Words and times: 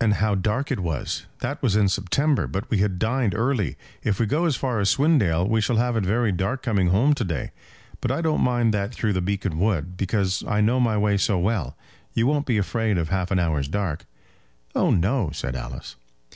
"And 0.00 0.14
how 0.14 0.36
dark 0.36 0.70
it 0.70 0.78
was! 0.78 1.26
That 1.40 1.60
was 1.60 1.74
in 1.74 1.88
September, 1.88 2.46
but 2.46 2.70
we 2.70 2.78
had 2.78 3.00
dined 3.00 3.34
early. 3.34 3.76
If 4.04 4.20
we 4.20 4.26
go 4.26 4.44
as 4.44 4.54
far 4.54 4.78
as 4.78 4.90
Swindale 4.90 5.44
we 5.48 5.60
shall 5.60 5.74
have 5.74 5.96
it 5.96 6.04
very 6.04 6.30
dark 6.30 6.62
coming 6.62 6.90
home 6.90 7.14
to 7.14 7.24
day; 7.24 7.50
but 8.00 8.12
I 8.12 8.20
don't 8.20 8.42
mind 8.44 8.72
that 8.72 8.94
through 8.94 9.12
the 9.14 9.20
Beacon 9.20 9.58
Wood, 9.58 9.96
because 9.96 10.44
I 10.46 10.60
know 10.60 10.78
my 10.78 10.96
way 10.96 11.16
so 11.16 11.36
well. 11.36 11.76
You 12.12 12.28
won't 12.28 12.46
be 12.46 12.58
afraid 12.58 12.96
of 12.96 13.08
half 13.08 13.32
an 13.32 13.40
hour's 13.40 13.66
dark?" 13.66 14.06
"Oh, 14.76 14.92
no," 14.92 15.30
said 15.32 15.56
Alice. 15.56 15.96